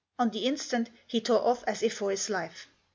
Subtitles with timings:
[0.17, 2.67] On the instant he tore off as if for his life.